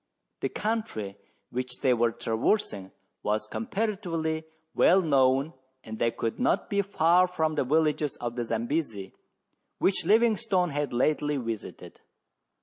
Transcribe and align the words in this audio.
The 0.39 0.49
country 0.49 1.15
which 1.51 1.81
they 1.81 1.93
were 1.93 2.11
traversing 2.11 2.91
was 3.21 3.45
comparatively 3.45 4.45
well 4.73 4.99
known 4.99 5.53
and 5.83 5.99
they 5.99 6.09
could 6.09 6.39
not 6.39 6.71
be 6.71 6.81
far 6.81 7.27
from 7.27 7.53
the 7.53 7.63
villages 7.63 8.15
of 8.17 8.35
the 8.35 8.43
Zambesi 8.43 9.13
which 9.77 10.03
Livingstone 10.03 10.71
had 10.71 10.91
lately 10.91 11.37
visited. 11.37 12.01